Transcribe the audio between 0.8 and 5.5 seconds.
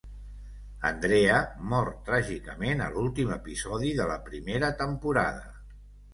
Andrea mor tràgicament a l'últim episodi de la primera temporada.